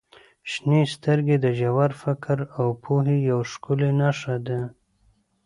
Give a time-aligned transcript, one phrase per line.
[0.51, 4.61] •شنې سترګې د ژور فکر او پوهې یوه ښکلې نښه دي.